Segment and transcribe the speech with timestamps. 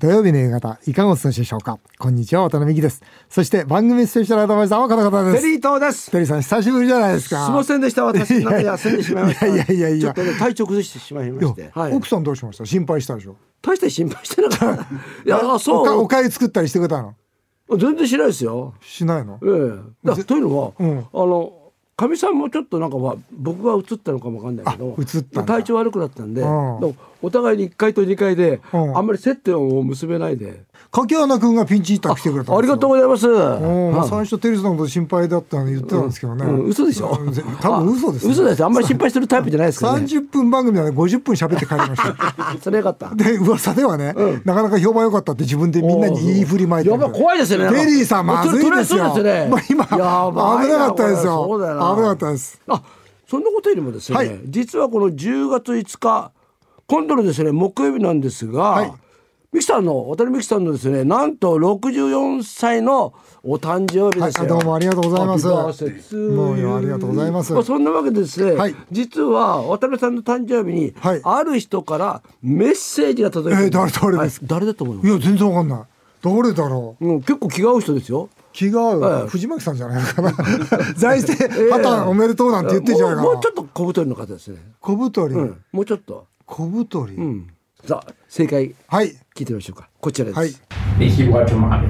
[0.00, 1.78] 土曜日の夕方、いかがお過ごしでしょうか？
[1.98, 3.02] こんにちは、渡辺美希です。
[3.28, 5.42] そして番組スペシャルアドバイザーはこの方です。
[5.42, 6.10] テリー東です。
[6.10, 7.44] テリーさん、久しぶりじゃないですか。
[7.44, 8.04] すみませんでした。
[8.08, 9.46] 私、なんか休んでしまいました。
[9.46, 11.70] いやいやいやいやちょっとね、体調崩してしまいまして。
[11.74, 11.92] はい。
[11.92, 12.64] 奥さんどうしました？
[12.64, 13.36] 心配したでしょ？
[13.60, 14.82] 大して心配してなかった。
[14.82, 14.86] い
[15.26, 16.00] や、そう。
[16.00, 17.14] おかゆ作ったりしてくれたの？
[17.76, 18.72] 全然しないですよ。
[18.80, 19.38] しないの？
[19.42, 21.52] ええだというのは、うんあの。
[21.94, 28.96] かみさんもちょっとなんかは僕が映ったのかもわかんないけどあ映った体調悪くなったんで、うんお互いに1階と2階で、うん。
[28.96, 33.92] あんまり接点を結べないで、柿原くんがピンチヒッター来てくれたありがとうございます、うん。
[33.92, 34.08] はい。
[34.08, 36.64] 最初テリーさんのこと心配だったの言ってたんですけどね、うん。
[36.64, 37.10] 嘘でしょ。
[37.60, 40.04] 多分嘘です、あ嘘ですあんまり心配してるタイプじゃないですからね。
[40.04, 42.56] 30分番組なので50分喋って帰りました。
[42.60, 43.14] それよかった。
[43.14, 47.78] で噂ではね、なかなか評判良かったって自分でみんなに言い振りまいてやばい怖いですよね。
[47.78, 49.14] テリーさんまずいですよ。
[49.14, 49.48] ですね。
[49.50, 51.48] まあ今危なかったですよ。
[51.48, 52.60] 危なかったです。
[52.66, 52.82] あ
[53.28, 54.40] そんなことよりもですね、はい。
[54.46, 56.32] 実はこの10月5日
[56.90, 58.92] 今度のですね木曜日なんですが、はい。
[59.52, 64.48] ミキさんの渡辺美樹さんのですねなんと64歳のお誕生日ですよ、はい。
[64.48, 65.46] どうもありがとうございます。
[65.46, 67.56] もうありがとうございます。
[67.56, 68.74] あそんなわけでですね、はい。
[68.90, 71.20] 実は渡辺さんの誕生日に、はい。
[71.22, 75.08] ある人からメッセージが届いてるえー誰誰誰だと思います？
[75.08, 75.82] いや全然わかんない。
[76.22, 77.06] 誰だろう？
[77.06, 78.28] うん、結構気が合う人ですよ。
[78.52, 80.32] 気が合う、はい藤巻さんじゃないのかな。
[80.98, 83.22] 財政破綻おめでとうなんて言ってんじゃないかな。
[83.22, 84.58] もうもうちょっと小太りの方ですね。
[84.80, 86.26] 小太り、うん、もうちょっと。
[86.50, 87.46] 小太り、うん。
[87.86, 89.88] さあ、正解はい聞いてみましょうか。
[90.00, 90.38] こちらです。
[90.38, 90.50] はい
[90.98, 91.88] Miki Watanabe.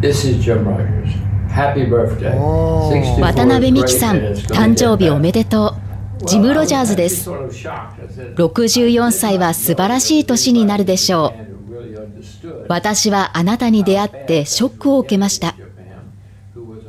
[0.00, 1.08] This is Jim Rogers.
[1.50, 2.34] Happy birthday.
[2.36, 5.74] おー64渡辺美樹さん、誕生日おめでと
[6.22, 6.26] う。
[6.26, 7.28] ジム・ロジャーズです。
[7.30, 12.66] 64歳は素晴らしい年になるでしょう。
[12.68, 15.56] 私はあなたに出会ってショックを受けました。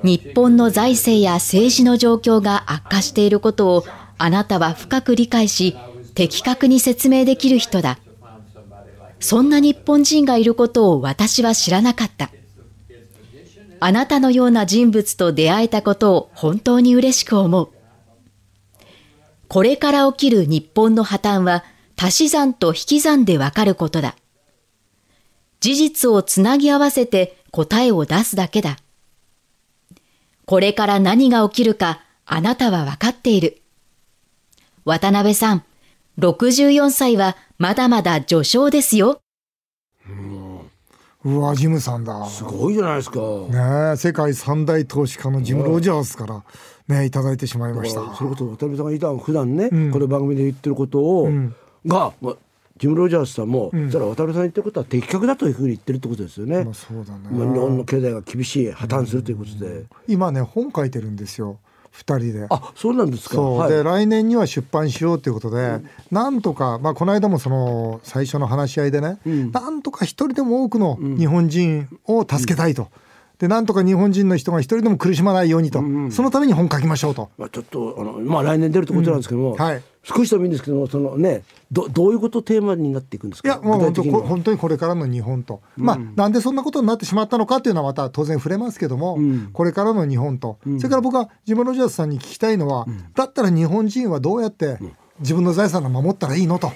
[0.03, 3.85] 日本の財政や政治の状況が悪化していることを
[4.17, 5.75] あなたは深く理解し、
[6.19, 7.97] 的確に説明できる人だ。
[9.21, 12.29] そんな日本人がいることを私は知らなかった。
[13.79, 17.69] あなたのような人物と出会えたことを本当に嬉しく思う。
[19.47, 21.63] これから起きる日本の破綻は
[21.95, 24.17] 足し算と引き算でわかることだ。
[25.61, 28.77] 事実をつなぎ合わせて答えを出すだけだ。
[30.45, 33.61] これから何が起きるかあなたはわかっている。
[34.83, 35.63] 渡辺さん、
[36.19, 39.21] 64歳はまだまだ序章ですよ。
[41.25, 42.25] うわジムさんだ。
[42.27, 43.19] すごいじゃないですか。
[43.19, 46.43] ねえ世界三大投資家のジム・ロジャースから
[46.87, 48.15] ねいただいてしまいました。
[48.15, 51.29] それこそ渡辺さんがいた普段ね、この番組で言ってることを、
[51.85, 52.35] が、まあ、
[52.77, 56.63] ジム・ロジャースさんも、そしたら渡辺さん言ってることは的確だというふうに言ってるってことですよね。
[56.63, 57.19] まあそうだね。
[57.31, 59.85] まあ日本の経済が厳しい破綻するということで。
[60.07, 61.59] 今ね本書いてるんですよ
[61.99, 62.47] 二人で。
[62.49, 63.35] あ、そうなんですか。
[63.35, 63.69] そう、はい。
[63.69, 69.17] で来年には出版しようということで、なんとか、まあ、この間もその最初の話し合いでね、
[69.51, 72.87] なんとか一人でも多くの日本人を助けたいと。
[73.37, 75.79] でなんとか日本人の人が一人でも苦しまないようにと、
[76.11, 77.29] そのために本書きましょうと。
[77.37, 79.57] まあ、ちょっとあの、まあ、来年出るってことなんですけども、ん。
[79.57, 83.49] はい少しでもいいんですけどもそのねどどういうことをテーマになっていくんですか？
[83.49, 89.19] いやもう本当本当にこれからの日本と、まあなんでそんなことになってしまったのかっていうのはまた当然触れますけども、
[89.53, 94.79] これからの日本と、それから僕はジム・ロジャースさんに聞きたいのは、だったら日本人はどうやって
[95.19, 96.71] 自分の財産を守ったらいいのと。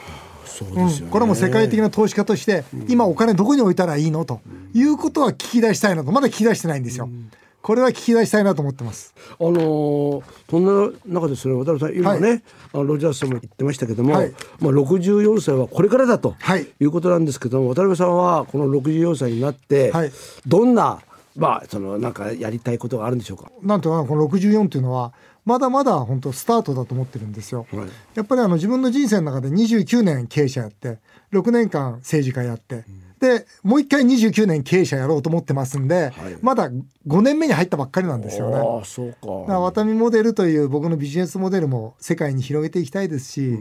[0.46, 4.42] そうですよね、これはもう世界的な投資家として、今お金どこに置いたらいいのと
[4.74, 7.10] いうことは聞き出したいなとまだ聞き出してないんですよ。
[7.64, 9.16] これは聞き出したいなと思ってます。
[9.40, 12.44] あのーそんな中ですね渡辺さん今ね、はい
[12.74, 20.12] あのロジャースさんも言ってましたけども、はいまあ、64歳はこれからだと、はいい、うことなんですけども渡辺さんはこの64歳になって、はい
[20.46, 21.00] どんな
[21.36, 23.50] まあそのなんかやりたいことがあるんでしょうか？
[23.62, 25.14] なんとなくこの64っていうのは
[25.46, 27.66] まだまだ本当スタートだと思ってるんですよ。
[27.72, 31.00] はいやっぱりあの自分の人生の中で29年経営者やって
[31.32, 32.84] 6年間政治家やって、
[33.24, 36.12] でもう一回29年経営者やろうと思ってますんで、
[36.42, 36.70] まだ
[37.08, 38.58] 5年目に入ったばっかりなんですよね。
[38.58, 39.60] ああそうだか。
[39.62, 43.60] ワタミモデルという僕のビジネスモデルも世界に広げていきたいですし、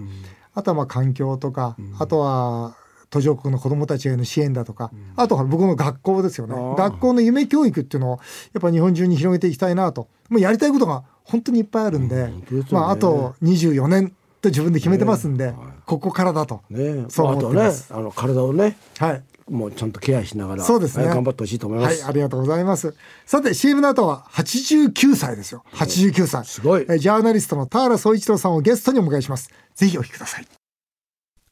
[0.53, 2.75] あとはまあ環境とか、あとは
[3.11, 6.57] 途上国の子どもたちへの支援だとか、あとは僕の学校ですよね。
[6.57, 6.75] ー。
[6.75, 8.21] 学校の夢教育っていうのを
[8.53, 10.09] やっぱ日本中に広げていきたいなと。
[10.29, 12.33] もうやりたいことが本当にいっぱいあるんで、ね。
[12.73, 15.55] まあ、あと24年と自分で決めてますんで、
[15.87, 17.95] ここからだと、ねそうまあ、あとね思ってます。
[17.95, 18.77] あの体をね。
[18.99, 22.03] はいもうちゃんとケアしながらそうですね、はい頑張ってほしいと思います。
[22.03, 22.95] はい、ありがとうございます。
[23.27, 25.65] さて、CM の後は89歳ですよ。
[25.73, 26.45] 89歳。
[26.45, 29.51] すごいえジャーナリストの田原総一郎さんをゲストにお迎えします。
[29.75, 30.47] ぜひお聞きください。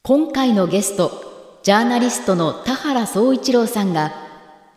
[0.02, 4.12] 今回のゲスト、ジャーナリストの田原総一郎さんが、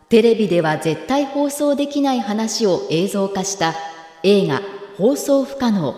[0.08, 3.74] テレビでは絶対放送できない話を映像化した
[4.22, 4.60] 映画
[4.96, 5.94] 放送不可能。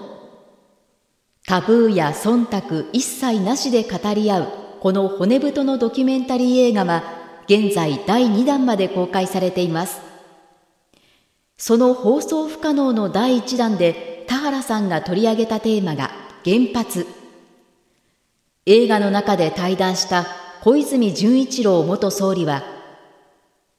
[1.47, 7.03] タブーや忖度一切なしで語り合う、この骨太のドキュメンタリー映画は、
[7.47, 10.01] 現在第2弾まで公開されています。
[11.59, 16.13] その放送不可能の第1弾で田原さんが取り上げたテーマが
[16.45, 17.05] 原発。
[18.65, 20.25] 映画の中で対談した
[20.63, 22.63] 小泉純一郎元総理は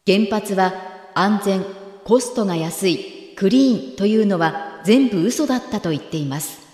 [0.05, 0.73] 原発は
[1.15, 1.65] 安全
[2.03, 6.67] コストが安いクリーンというのは全部嘘だったと言っています。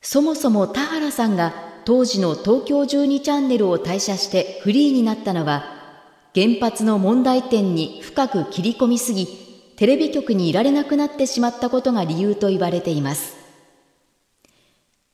[0.00, 5.64] そもそも田原さんが当時の東京12チャンネルを退社してフリーになったのは
[6.36, 9.26] 原発の問題点に深く切り込みすぎ
[9.74, 13.34] テレビ局にいられなくなってしまったことが理由と言われています。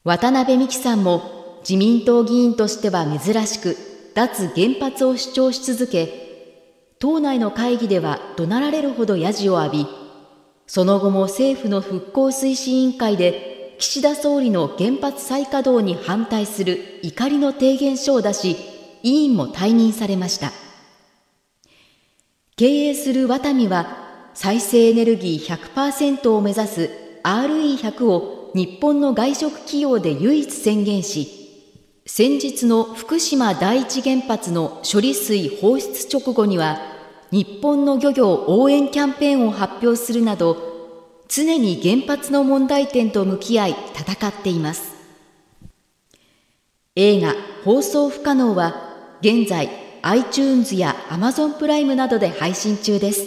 [0.04, 3.78] 渡辺美樹さんも自民党議員としては珍しく
[4.14, 9.86] 脱原発を主張し続け党内の会議では怒鳴られるほどヤジを浴び
[10.66, 18.56] その後も政府の復興推進委員会で岸田総理の原発再稼働に反対する怒りの提言書を出し、
[19.02, 20.52] 委員も退任されました。
[22.56, 26.90] 経営するワタミは、再生エネルギー100%を目指す
[27.22, 31.28] RE100 を日本の外食企業で唯一宣言し、
[32.06, 36.80] 先日の福島第一原発の処理水放出直後には、
[37.30, 40.75] 日本の漁業応援キャンペーンを発表するなど、
[41.28, 44.94] 常に原発の問題点と向き合い戦っています。
[46.94, 47.34] 映画
[47.64, 49.68] 放送不可能は現在
[50.02, 53.26] iTunes や Amazon プライムなどで配信中です。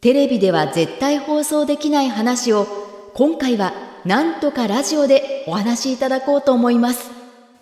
[0.00, 2.66] テレビでは絶対放送できない話を
[3.14, 3.72] 今回は
[4.04, 7.10] なんとかラジオでお話しいただこうと思います。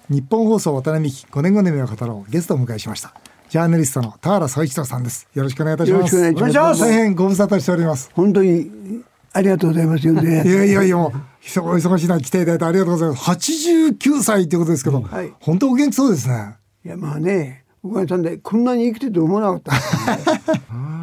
[0.09, 2.31] 日本放送渡辺美希5年後の夢を語ろう。
[2.31, 3.15] ゲストをお迎えしました。
[3.49, 5.29] ジャーナリストの田原総一郎さんです。
[5.35, 6.17] よろしくお願いいたします。
[6.17, 6.81] よろしくお願いします。
[6.81, 8.11] 大変ご無沙汰しております。
[8.15, 10.07] 本当にありがとうございます。
[10.07, 10.43] よね。
[10.45, 13.31] いやいやいや、お忙しいな来ていただいてありがとうございます。
[13.31, 16.57] 89歳ってことですけど、はい、本当お元気そうですね。
[16.85, 20.43] いや、まあね、おかげさんで、こんなに生きてて思わなかった、ね、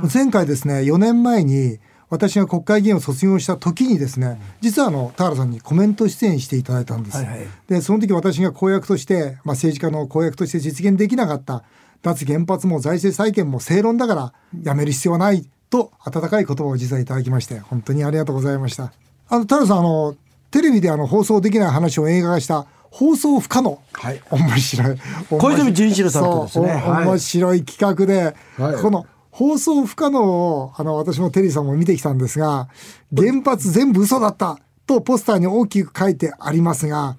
[0.14, 1.80] 前回ですね、4年前に、
[2.10, 11.66] 私が国会議員を卒業した時にですね実はあの田原さんにコメント出演していただいたんです、はいはい、でその時私が公約として、まあ、政治家の公約として実現できなかった。
[12.02, 14.34] 脱原発も財政再建も正論だから
[14.64, 18.94] やめる必要はないと温かい言葉を実はいただきまして本当にありがとうございました。
[19.30, 20.16] あの太郎さんあの
[20.52, 24.98] テレビであの放送できない話を映画化した放送不可能、はい、面白い。
[25.30, 32.70] 小泉純一郎さんとですね、はい、面白い企画で、はい、この放送不可能をあの私もテリーさんも見てきたんですが
[33.16, 37.18] 原発全部嘘だったとポスターに大きく書いてありますが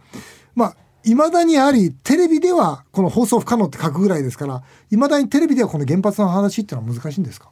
[0.56, 7.50] まあいまだにありテレビではこの放送不可能って書くぐらいですからいまだにテレビではこの原発の話っていうのは難しいんですか？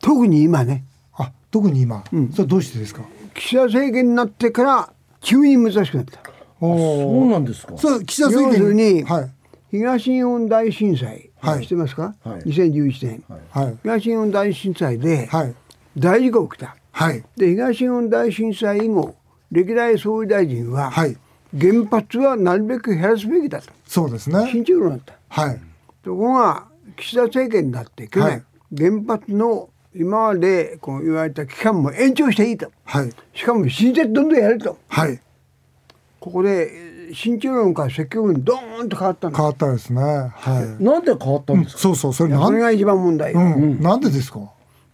[0.00, 0.84] 特に今ね。
[1.14, 3.02] あ特に今、うん、それはどうしてですか？
[3.34, 6.20] 岸田政権になってから急に難しくなった。
[6.60, 7.76] そうなんですか。
[7.76, 9.30] そう岸田政権に、はい、
[9.70, 15.54] 東日本大震災、はい、してますか、はい、2011年、はい、東日本大震災で、はい、
[15.96, 19.14] 大事故が起きた、はい、で東日本大震災以後
[19.50, 21.16] 歴代総理大臣は、はい、
[21.58, 23.72] 原発はなるべく減らすべきだと。
[23.86, 24.50] そうですね。
[24.50, 25.60] 慎重論だった、はい、
[26.04, 28.44] ところが岸田政権になって去年、
[28.76, 35.20] 原発の今までこう言われた期間も延長していいと、はい、しかも新設どんどんやると、はい、
[36.20, 42.28] ここで新中論から積極にドーンと変わった変わったですね、はい、なんで変わったんですか、うん、そうそう。
[42.28, 44.40] それそれが一番問題、うん、なんでですか？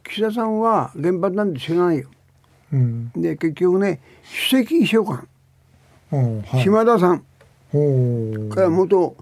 [0.04, 2.08] 岸田さんは原発なんて知らないよ、
[2.72, 4.00] うん、で結局ね
[4.50, 5.28] 首席秘書官、
[6.10, 7.24] はい、島田さん。
[8.50, 9.14] から元、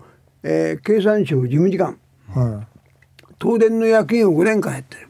[0.44, 2.66] えー、経産省事務次官、はい、
[3.42, 5.08] 東電の役員を5年間やってる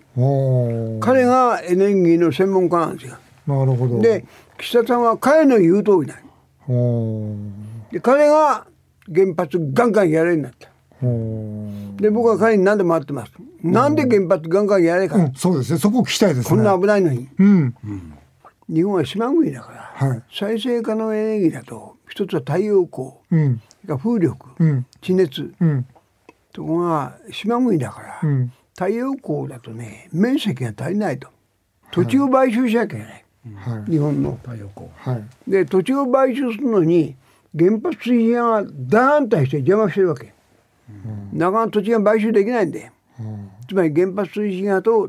[1.00, 3.16] 彼がエネルギーの専門家なんですよ。
[3.46, 4.00] なるほど。
[4.00, 4.24] で
[4.58, 6.14] 岸田さんは彼の言う通りな
[7.90, 8.66] で彼が
[9.12, 10.68] 原発ガンガンやれるようになった。
[12.02, 13.32] で僕は彼に何でも会ってます。
[13.62, 15.78] なんで原発ガンガンやれか、うん、そうですね。
[15.78, 17.28] そこ聞きたいです、ね、こんな危ないのに。
[17.38, 17.74] うん、
[18.68, 23.60] 日本は島国だから、はい、再生可能エネルギーだと一つは太陽光、うん、
[23.98, 25.86] 風力、うん、地熱、うん、
[26.52, 31.28] とこが島国だから、うん太陽光だとね面積が足りないと。
[31.90, 33.24] 土地を買収しなきゃいけない、
[33.78, 34.38] はい、日本の。
[34.42, 35.14] 太陽光、は
[35.46, 37.14] い、で土地を買収するのに
[37.56, 40.32] 原発推進がダーンとして邪魔してるわけ、
[40.90, 42.90] うん、なかなか土地が買収できないんで、
[43.20, 45.08] うん、つまり原発推進派と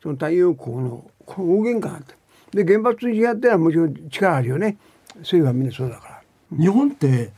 [0.00, 2.14] その太陽光の大喧嘩があった
[2.56, 4.76] で原発推進派ってのはもちろん力あるよね。
[5.18, 6.22] 政府はみんなそうだから。
[6.58, 7.30] 日本って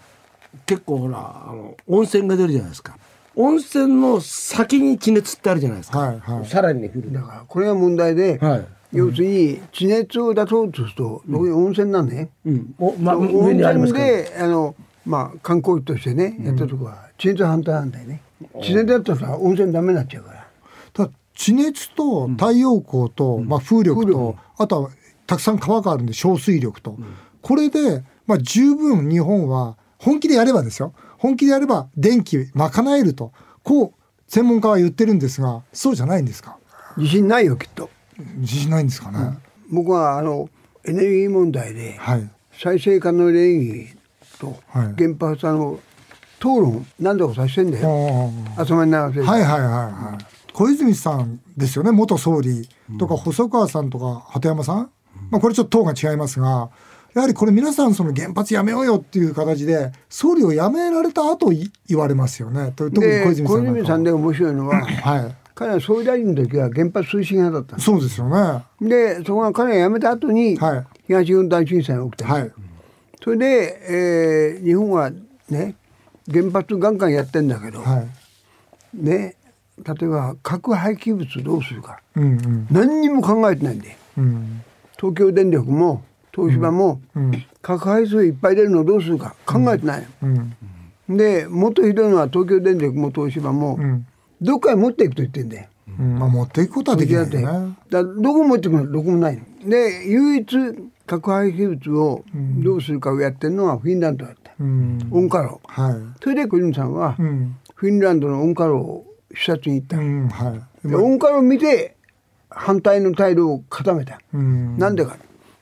[0.66, 2.96] 結構ほらあの温泉が出るじゃないですか
[3.34, 12.74] 温泉の先に地熱ってあるじゃないですか、はいはい、さらに降るだからこれが問題で、はい、要するに地熱を出そうとすると、うん、温泉なんね、うん。
[12.78, 14.74] おま、温泉であの、
[15.06, 18.22] まあ、観光地としてね、やったとこは地熱反対なんだよね、
[18.62, 20.46] 地熱だったら温泉ダメになっちゃうから。
[20.92, 24.90] ただ地熱と太陽光と、まあ、風力と、あとは
[25.26, 26.98] たくさん川があるんで小水力と、
[27.40, 33.92] これで、まあ、十分日本は本気でやればですよ本気でやれば電気賄えるとこう
[34.26, 36.58] 専門家は言ってるんですがそうじゃないんですか？
[36.96, 37.88] 自信ないよきっと。
[38.38, 40.50] 自信ないんですかね、うん、僕はあの
[40.84, 43.96] エネルギー問題で、はい、再生可能エネルギー
[44.40, 45.78] と原発あの
[46.38, 48.30] 討論何度かさせてんだよ。
[48.66, 54.90] 集まりながらはいはいはいはい、小泉さんですよね元総理とか細川さんとか鳩山さん、
[55.30, 56.70] まあ、これちょっと党が違いますが
[57.14, 61.50] やはりこれ皆さんその原発やめようよっていう形で総理を辞められた後
[61.86, 62.72] 言われますよね。
[62.74, 67.78] 特に小泉さん小泉さんで面白いのは、はい、彼は総理大臣の時は原発推進派だった。
[67.78, 68.64] そうですよね。
[68.80, 70.56] でそこが彼が辞めた後に
[71.06, 72.50] 東日本大震災が起きた、はい、
[73.22, 75.10] それで、えー、日本は
[75.50, 75.74] ね
[76.32, 78.08] 原発ガンガンやってんだけど、はい、
[78.94, 79.36] ね
[79.84, 84.62] 例えば核廃棄物どうするか、うんうん、何にも考えてないんで、うん、
[84.96, 87.00] 東京電力も東芝も
[87.60, 90.06] 核排水いっぱい出るのどうするか考えてない、
[91.08, 93.78] でもっとひどいのは東京電力も東芝も、
[94.40, 95.68] どっかへ持っていくと言ってんだよ。
[95.98, 97.42] まあ、持っていくことはできないね。
[97.90, 98.90] だどこ持っていくの？
[98.90, 100.46] どこもないで唯一
[101.04, 102.24] 核廃棄物を
[102.62, 107.14] どうするかをやってるのはフィンランドだった、うん、オンカロー、はい、それで小泉さんは、
[107.74, 110.28] フィンランドのオンカローを視察に行った、うん。
[110.28, 111.96] はい、でオンカローを見て
[112.48, 115.18] 反対の態度を固めた、うん、なんでか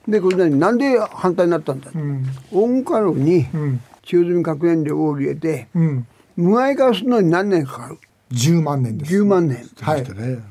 [0.09, 3.47] でこれ何なんで反対になったんだ、うん、オンカロに
[4.04, 7.99] 使用済み核燃料を入れて、うん、無害化するのに何年かかる
[8.33, 9.14] ？10万年です。
[9.14, 9.69] 10万年。
[9.80, 10.04] はい、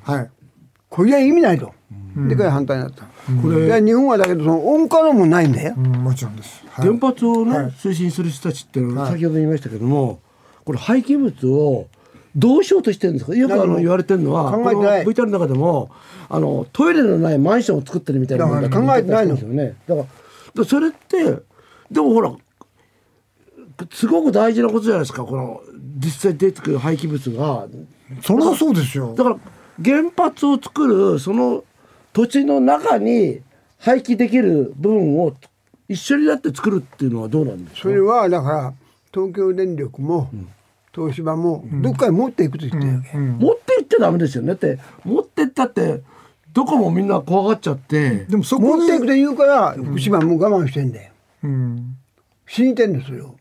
[0.03, 0.29] はい、
[0.89, 1.73] これは意味ないと、
[2.15, 3.05] うん、でから反対になった、
[3.41, 3.81] これ。
[3.81, 10.19] 日本はだけどそのオンカロもないんだよ、もちろんです、はい、原発をね、推進する人たちっていうのは先ほど言いましたけども、
[10.63, 11.87] これ廃棄物を
[12.35, 13.35] どうしようとしてるんですか？
[13.35, 15.03] よくあの言われてるのは考えてない。
[15.03, 15.89] VTR の中でも
[16.29, 18.57] あのトイレのないマンションを作ってるみたいな考
[18.95, 19.75] えてないんですよね。
[19.87, 20.03] だか
[20.55, 21.23] らそれって
[21.91, 22.33] でもほら
[23.91, 25.23] すごく大事なことじゃないですか。
[25.23, 25.61] この
[25.97, 27.67] 実際出てくる廃棄物が。
[28.21, 29.15] それはそうですよ。
[29.15, 29.37] だから
[29.83, 31.63] 原発を作るその
[32.13, 33.41] 土地の中に
[33.79, 35.33] 廃棄できる部分を
[35.87, 37.81] 一緒になって作るっていうのはどうなんですか？
[37.83, 38.73] それはだから
[39.13, 40.47] 東京電力も、うん
[40.93, 46.01] 東芝もどっかに持っていくと言ってるわけ、うんうん、持って行っちゃダメですよねって持ってったって
[46.53, 48.25] どこもみんな怖がっちゃって。
[48.25, 51.11] でもそこ持っていくと言うから福島も我慢してんだよ、
[51.43, 51.97] うん、
[52.47, 53.35] 死にてんですよ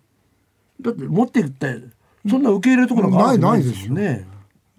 [0.81, 1.77] だって持っていくって
[2.29, 4.27] そんな受け入れるところがないですよね。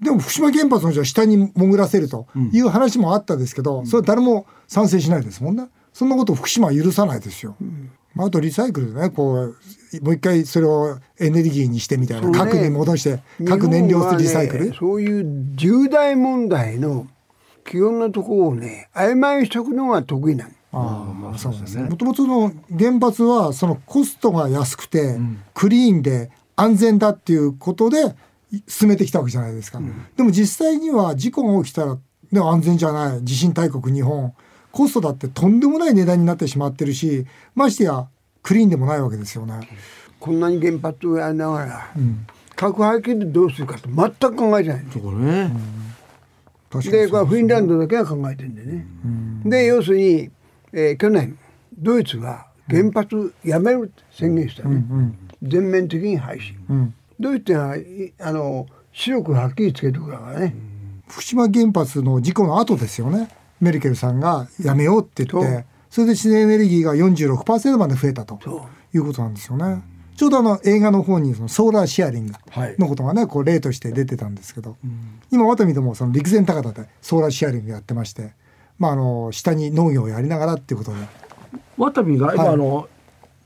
[0.01, 5.67] でも福島原発のじゃ下に潜らせるという話もあったですけど、それは誰も賛成しないですもんね。
[5.91, 7.57] そんなこと福島は許さないですよ、
[8.17, 9.57] あとリサイクルでねこう
[10.01, 17.07] もう一回それをエネルギーにしてみたいな、ね、核に戻して核燃料リサイクル、ね、そういう重大問題の
[17.65, 20.51] 基本のところをね曖昧にしとくのが得意なの。
[20.71, 21.89] あまあそうですね。
[21.89, 28.15] もともとの原発はそのコストが安くて、うん、クリーンで安全だっていうことで
[28.67, 29.79] 進めてきたわけじゃないですか。
[29.79, 31.97] うん、でも実際には事故が起きたら
[32.31, 33.25] でも安全じゃない。
[33.25, 34.33] 地震大国日本。
[34.71, 38.07] コストだってとんでもない値段になってしまってるしましてや
[38.49, 39.59] クリーンでもないわけですよね。
[40.19, 42.25] こんなに原発をやりながら、うん、
[42.55, 45.51] 核廃棄でどうするかと全く考えてないそうね、
[46.73, 50.31] うん、でこれフィンランドだけは考えてるんでね、うん、で要するに、
[50.73, 51.37] えー、去年
[51.77, 54.97] ドイツが原発やめるって宣言したね、うん。
[54.97, 57.75] うん、全面的に廃止、うん、ドイツは
[58.19, 60.55] あの白くはっきりつけてくからね、
[61.07, 63.29] 福島原発の事故の後ですよね。
[63.61, 68.39] メルケルさんがやめようって言ってそれで自然エネルギーが46%まで増えたと
[68.93, 69.81] いうことなんですよね。
[70.15, 72.33] ちょうどあの映画の方にそのソーラーシェアリング
[72.77, 74.75] のことがね、こう例として出てたんですけど、
[75.31, 78.33] 今ワタミでもその陸前高田でソーラーシェアリングやってまして、
[78.77, 80.97] まああの下に農業をやりながらっていうことで。
[81.77, 82.89] ワタミが今あの、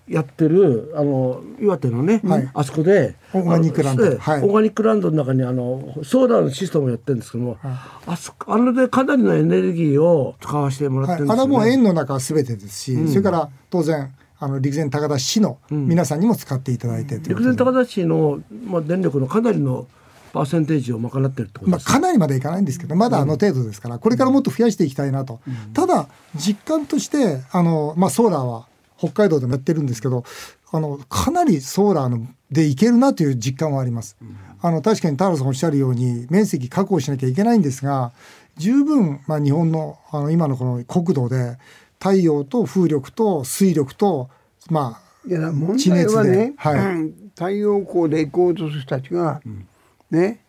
[0.08, 7.72] やってるあの岩手のね、はい、あそこでオーガニックランド、はい、オーガニックランドの中にあのソーラーのシステムをやってるんですけども、はい、
[8.08, 19.88] あそあのでかなりのエネルギーを使わせてもらってるんですよ、ね、あれはもう円の中は全てですし、うん、それから当然あの陸前高田市の皆さんにも使っていただいて、うん、陸前高田市の、まあ、電力のかなりの
[20.34, 28.66] パーセンテージを賄ってるってことまあ、かなりまでいかないんですけどまだあの程度ですから、これからもっと増やしていきたいなと、うん、ただ実感としてあの、まあ、ソーラーは
[29.04, 30.24] 北海道でもやってるんですけど
[30.72, 34.16] あのかなりソーラーのでいけるなという実感はあります。
[34.62, 38.14] あの確かに太郎さんおっしゃるように面積確保しなきゃいけないんですが
[38.56, 41.58] 十分、まあ、日本のあの今のこの国土で
[42.00, 44.30] 太陽と風力と水力と
[44.70, 49.68] まあいや問題はね、はい、太陽光で行こうとする人たちが、うん、
[50.12, 50.40] ね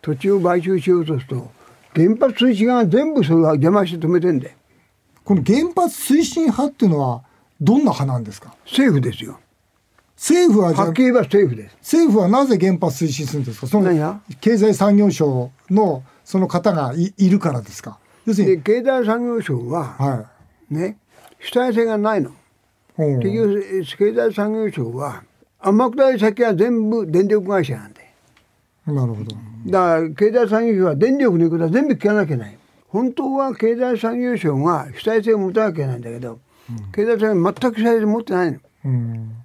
[0.00, 1.50] 土地を買収しようとすると
[1.94, 4.54] 原発推進が全部それは邪魔して止めてんで
[5.24, 7.24] この原発推進派っていうのは
[7.60, 8.54] どんな派なんですか？
[8.64, 9.38] 政府ですよ。
[10.16, 11.76] 政府ははっきり言えば政府です。
[11.78, 13.66] 政府はなぜ原発推進するんですか？
[13.66, 17.98] その経済産業省のその方がいいるからですか？
[18.24, 20.26] 要するに経済産業省は、は
[20.70, 20.98] い、ね
[21.40, 22.30] 主体性がないの。
[22.96, 25.22] 結局経済産業省は
[25.60, 28.06] 天下り先は全部電力会社なんで。
[28.86, 29.36] なるほど。
[29.66, 32.58] だから経済産業省は電力のことは全部聞かなきゃいけない。
[32.88, 36.40] 本当は経済産業省が主体性を持たなきゃいけないんだけど、うん、
[36.92, 39.44] 経済産業全く主体性持ってないの、うん、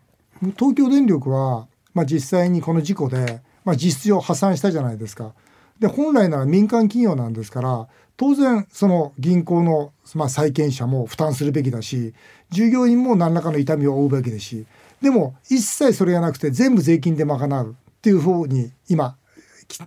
[0.57, 5.33] 東京電力は、まあ、実際にこの事故で、まあ、実質上破産したじゃないですか。
[5.79, 12.13] で本来なら民間企業なんですから当然その銀行の、まあ、債権者も負担するべきだし
[12.51, 14.65] 従業員も何らかの痛みを負うべきですし
[15.01, 19.15] でも一切それがなくて全部税金で賄うっていうふうに今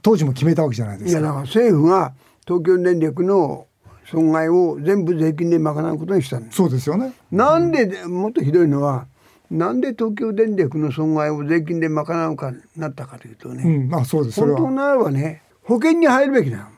[0.02, 1.20] 当時も決めたわけじゃないですか。
[1.20, 2.14] いやだから政府が
[2.44, 3.66] 東京電力の
[4.06, 7.12] 損害を全部税金で賄うことにしたそうですよね。
[7.30, 9.06] なんで、もっとひどいのは
[9.50, 14.40] なんで東京電力の損害を税金で賄うかなったかというとね、うん、あそうです。
[14.40, 16.70] 本当ならばね保険に入るべきな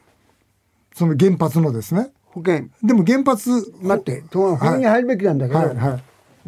[0.95, 2.11] その原発のですね。
[2.27, 2.69] 保険。
[2.83, 5.69] でも原発待って保険に入るべきなんだけど、はい。
[5.69, 6.03] はいはい、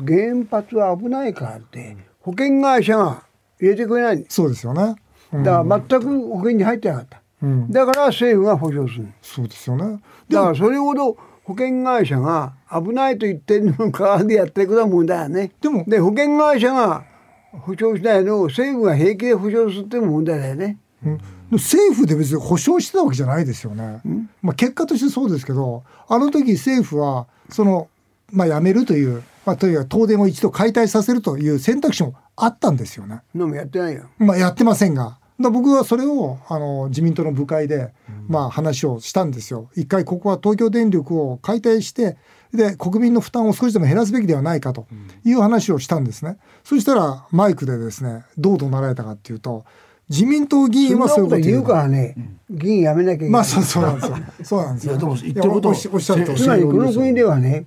[0.05, 3.23] 原発は危ないからって保険会社が
[3.61, 4.25] 入れてくれない。
[4.29, 4.97] そうですよね、
[5.33, 17.05] うん、だから全く保険に入ってなかった、うん、だから政府が保証するそうですよねだからそれほど保険会社が危ないと言ってるのかでやっていくのは問題だねでもで保険会社が
[17.53, 24.03] 保証しないのを政府が平気で保証するっていう問題だよね、うん政府で別に保証してたわけじゃないですよね。
[24.43, 27.89] まあ、結果としてそうですけどあの時政府はその、
[28.31, 33.23] まあ、やめるという、まあ、というか東電を一度解体させるという選択肢もあったんですよね。
[33.35, 34.05] でもやってないよ。
[34.19, 35.18] まあ、やってませんが。
[35.41, 37.93] だ僕はそれをあの自民党の部会で、
[38.27, 39.71] まあ、話をしたんですよ。
[39.77, 42.17] 一回ここは東京電力を解体して
[42.53, 44.87] で国民の負担を少しでも減らすべきではないかと
[45.25, 46.39] いう話をしたんですね。
[46.65, 49.65] そしたらマイクでですねどう怒鳴られたかっていうと
[50.09, 52.17] 自民党議員はそういうこと言うからね、
[52.51, 53.31] 議員辞めなきゃいけない。
[53.31, 54.17] まあそうそうなんですよ。
[54.43, 54.93] そうなんですよ。
[54.93, 57.67] いやでも言ってることおっしゃるとつまりこの国ではね、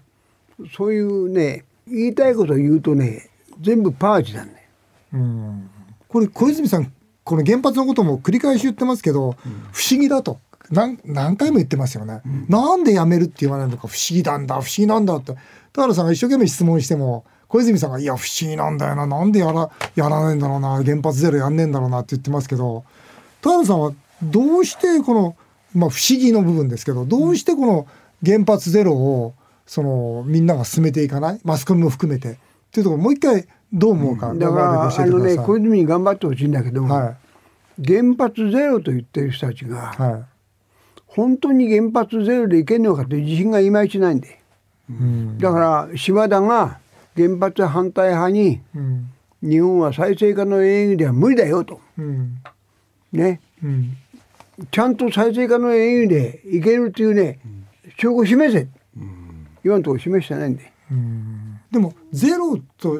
[0.75, 3.29] そういうね言いたいことを言うとね
[3.61, 4.57] 全部パーチなんだよ。
[5.13, 5.69] うん。
[6.07, 6.91] これ小泉さん
[7.23, 10.39] この原発のことも繰り返し言ってますけど、うん、不思議だと。
[10.71, 15.35] 何何回も言ってますよね、うん、なんで辞めるって言わないのか不思議なんだ不思議なんだって。
[15.73, 19.05] 田原さんが一生懸命質問しても小泉さんが「いや不思議なんだよな。
[19.05, 20.81] なんでやらやらないんだろうな。
[20.81, 22.85] 原発ゼロやんねえんだろうな」って言ってますけど
[23.41, 23.91] 田原さんは
[24.23, 25.35] どうしてこの、
[25.73, 27.87] まあ、不思議の部分ですけどどうしてこの
[28.25, 29.33] 原発ゼロを
[29.65, 31.41] そのみんなが進めていかない？
[31.43, 32.31] マスコミも含めて。
[32.31, 32.35] っ
[32.71, 37.15] ていうところもう一回どう思うか、うん、だからあのね小泉に頑張ってほしいんだけど、は
[37.79, 40.23] い、原発ゼロと言ってる人たちが、はい、
[41.07, 44.39] 本当に原発ゼロでいけるのかという自信がいまいちないんで、
[44.89, 46.79] うん、だから島田が
[47.15, 52.37] 原発反対派に、うん、日本は再生可能エネルギーでは無理だよと、うん、
[53.13, 53.97] ね、うん、
[54.69, 57.39] ちゃんと再生可能エネルギーでいけるっていうね、
[57.97, 58.67] 証拠を示せ、
[59.63, 60.71] 今のところ示してないんで。
[61.71, 62.99] でもゼロと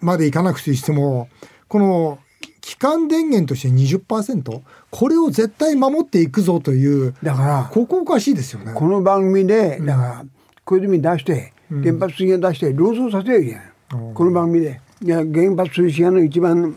[0.00, 1.28] までいかなくてしても
[1.68, 2.18] この
[2.60, 8.72] 基幹電源として20%これを絶対守っていくぞというだからここおかしいですよね。
[8.74, 10.24] この番組でだから
[10.64, 14.80] 小泉出して原発水源出して論争させるやん、この番組で。
[15.00, 16.76] いや原発推進派の一番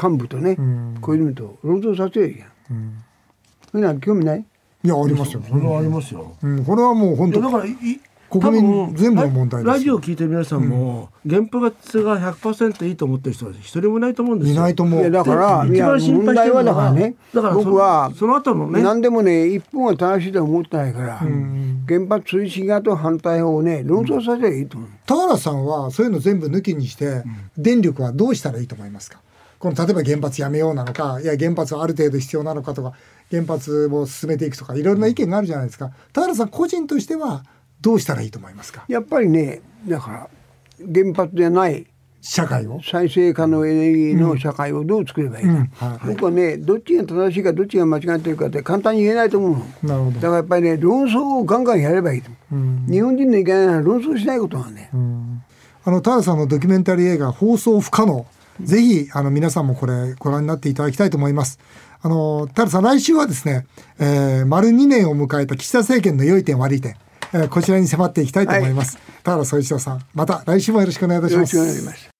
[0.00, 0.56] 幹部とね、
[1.00, 3.04] 小泉と論争させるやん、
[3.70, 4.44] そういうのは興味ない？
[4.84, 5.42] いやありますよ。
[5.46, 6.36] それはありますよ。
[6.42, 7.42] うん、これはもう本当。
[7.42, 7.64] だから
[8.30, 14.54] 国民全部の問題ラジオを聞いてる皆さんも、うん、原発が100%いいと思ってる人は一人もいないと思うんですよ。
[14.54, 15.10] いないと思う。
[15.10, 24.90] だから一番心配してるのはねだから僕はその後のね何でもね一本は正しいと思ってないから、うん、原発推進側と反対派をね論争させればいいと思う。
[25.06, 27.22] 田原さんはそういうの全部抜きにして、
[27.56, 29.20] 電力はどうしたらいいと思いますか？
[29.58, 32.92] この例えば原発やめようなのかいや原発はある程度必要なのかとか
[33.30, 37.42] 原発を進めていくとかいろいろな意見があるじゃないですか田原さん個人としては
[37.80, 38.84] どうしたらいいと思いますか？
[38.88, 40.28] やっぱりねだから
[40.78, 41.86] 原発でない
[42.20, 42.80] 社会を？
[42.82, 45.58] 再生可能エネルギーの社会をどう作ればいいか、うん。
[45.66, 50.16] はい、僕はねどっちが正しいかどっちが間違ってるかって簡単に言えないと思うなるほど。
[50.16, 52.56] だからやっぱりね論争をガンガンやればいいと、う。
[52.56, 55.42] ん、日本人の意見は論争しないことはね、うん、
[55.84, 58.26] あの田原さんのドキュメンタリー映画放送不可能。
[58.60, 61.60] ぜひあの皆さんもこれご覧になっていただきたいと思います。
[62.02, 63.68] あの田原さん来週はですね、
[64.00, 66.96] えー、丸2年を迎えた岸田政権の良い点悪い点
[67.32, 72.10] えー、こちらに迫っていきたいと思います、はい、田原総一郎さんまた来週もよろしくお願いいたします。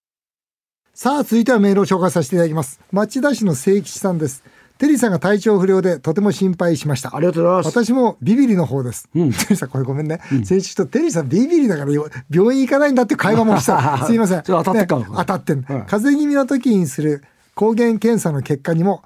[0.95, 2.81] さあ続いてはメールを紹介させていただきます。
[2.91, 4.43] 町田市の清吉さんです。
[4.79, 7.15] テリーさんが体調不良でとても心配しました。
[7.15, 7.87] ありがとうございます。
[7.87, 11.93] 私もビビリの方です、うん、テリーさんこれごめんね、うん、先週とテリーさんビビリだから
[12.31, 13.99] 病院行かないんだって会話もした。
[14.07, 14.43] すいません。
[14.43, 17.23] 当たってか、ね、当たってん、はい、風邪気味の時にする
[17.55, 19.05] 抗原検査の結果にも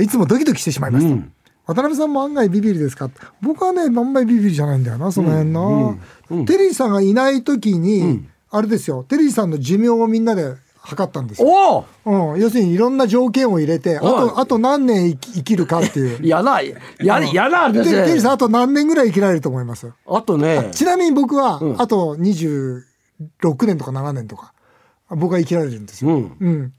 [0.00, 1.32] いつもドキドキしてしまいますと、うん
[1.66, 3.10] 渡辺さんも案外ビビリですか？
[3.42, 6.00] 僕はねあんまりビビリじゃないんだよなその辺な、うん
[6.30, 16.24] うん、テリーさんがいない時に、うん、あれですよテリーさんの寿命をみんなで測ったんですよ、うん、要するにいろんな条件を入れてあとあと何年生きるかっていう。
[16.26, 18.04] やなややなあれですね。
[18.06, 19.90] テリーさんあと何年ぐらい生きられると思います？
[20.06, 20.68] あとね。
[20.70, 22.82] ちなみに僕は、あと26
[23.66, 24.52] 年とか7年とか
[25.10, 26.72] 僕は生きられるんですよ、うん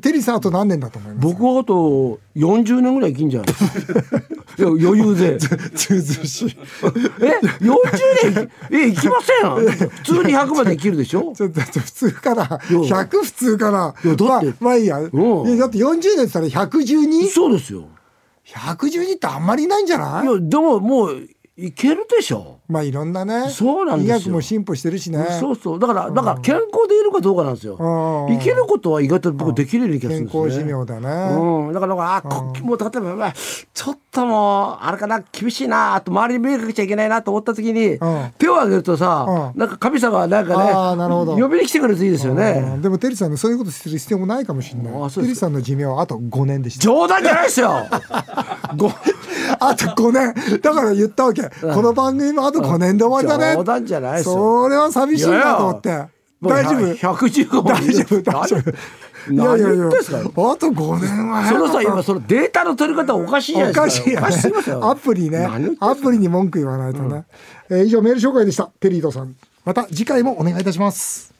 [0.00, 1.26] テリーさんあと何年だと思います？
[1.28, 3.54] 僕はあと40年ぐらい生きんじゃない？
[4.58, 5.38] いや余裕で。
[5.38, 6.56] ずうずしい。
[7.20, 7.74] え？40
[8.34, 9.88] 年 え生きません？
[9.88, 11.32] 普通に100まで生きるでしょ？
[11.36, 13.94] ちょっと普通から100普通から。
[14.04, 15.00] いやだって、まあ、まあいいや。
[15.00, 17.28] だって40年ってったら 112?
[17.28, 17.84] そうですよ。
[18.46, 20.26] 112ってあんまりいないんじゃない？
[20.26, 22.58] いやでももういけるでしょ。
[22.66, 23.48] まあいろんなね。
[23.48, 24.16] そうなんですよ。
[24.16, 25.24] 医学も進歩してるしね。
[25.38, 25.78] そうそう。
[25.78, 27.76] だからだから健康でいるかどうかなんですよ。
[28.28, 30.42] 生きることは意外と僕できるような気がするんですね。
[30.42, 31.36] 健康寿命だね。
[31.36, 31.72] うん。
[31.72, 32.22] だからあ
[32.60, 33.32] もう例えば、まあ、
[33.72, 38.00] ちょっともうあれかな厳しいなと周りに迷惑かけちゃいけないなと思った時に
[38.38, 41.36] 手を挙げるとさなんか神様がなんかねなるほど。
[41.36, 42.78] 呼びに来てくれるといいですよね。
[42.82, 44.92] でもテリーさんそういうことする必要もないかもしれない。
[45.10, 46.82] テリーさんの寿命はあと5年でした。
[46.82, 47.70] 冗談じゃないですよ。
[49.60, 50.60] あと5年。
[50.60, 53.56] だから言ったわけこの番組もあと5年で終わりだね。
[53.56, 55.88] 冗談じゃないそれは寂しいなと思って。
[56.42, 58.22] 大丈夫？115大丈夫？
[58.22, 58.70] 大丈夫。
[59.32, 59.86] いやいやいや。
[59.86, 64.18] あと5年はそのさ今そのデータの取り方おかしいじゃないですか。
[64.18, 65.48] おかしいよ、ね、アプリね。
[65.80, 67.24] アプリに文句言わないとね、
[67.70, 68.66] うん、えー、以上メール紹介でした。
[68.80, 69.36] テリードさん。
[69.64, 71.32] また次回もお願いいたします。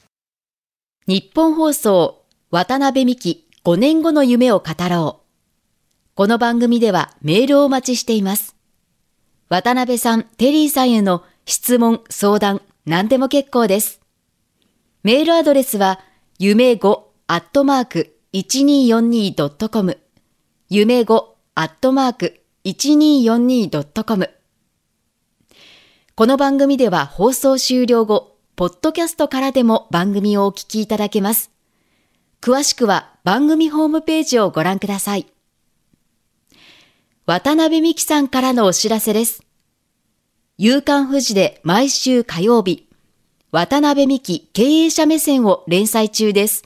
[1.07, 5.25] 日本放送渡辺美希5年後の夢を語ろう。
[6.15, 8.54] この番組ではメールをお待ちしています
[9.49, 14.01] 渡辺さん、テリーさんへの質問、相談、何でも結構です。
[15.03, 15.99] メールアドレスは、
[16.39, 19.99] 夢5アットマーク 1242.com
[20.69, 21.23] 夢5
[21.55, 24.29] アットマーク 1242.com
[26.15, 31.51] この番組では放送終了後、ポッドキャストからでも番組をお聞きいただけます。
[32.41, 35.34] 詳しくは番組ホームページをご覧ください。
[37.27, 39.41] 渡辺美希さんからのお知らせです。
[40.59, 42.87] 夕刊富士で毎週火曜日、
[43.51, 46.65] 渡辺美希経営者目線を連載中です。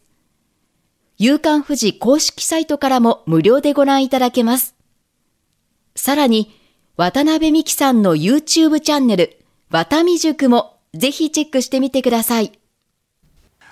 [1.18, 4.76] 夕刊富士公式サイトからも無料でご覧いただけます。
[5.96, 6.54] さらに、
[6.98, 12.52] 渡辺美希さんの YouTube チャンネル、渡美塾もぜひチェックしてみてください。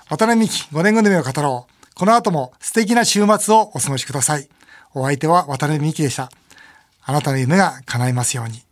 [0.09, 1.95] 渡辺美希5年後の夢を語ろう。
[1.95, 4.47] この後も素敵な週末をお過ごしください。
[4.93, 6.31] お相手は渡辺美希でした。
[7.09, 8.66] あなたの夢が叶いますように。